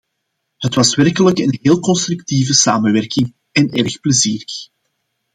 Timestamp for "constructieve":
1.79-2.53